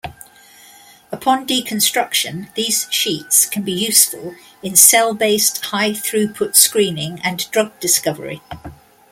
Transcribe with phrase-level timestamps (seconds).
[1.11, 8.41] Upon deconstruction, these sheets can be useful in cell-based high-throughput screening and drug discovery.